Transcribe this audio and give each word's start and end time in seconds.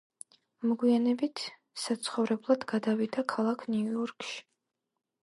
მოგვიანებით 0.71 1.43
საცხოვრებლად 1.83 2.67
გადავიდა 2.75 3.29
ქალაქ 3.37 3.67
ნიუ-იორკში. 3.75 4.37